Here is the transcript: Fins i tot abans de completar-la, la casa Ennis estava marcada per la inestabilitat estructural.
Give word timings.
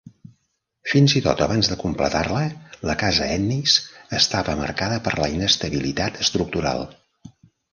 Fins 0.91 1.13
i 1.19 1.19
tot 1.25 1.43
abans 1.45 1.69
de 1.71 1.75
completar-la, 1.83 2.41
la 2.91 2.95
casa 3.03 3.27
Ennis 3.35 3.75
estava 4.21 4.57
marcada 4.63 4.99
per 5.09 5.15
la 5.21 5.29
inestabilitat 5.37 6.19
estructural. 6.27 6.83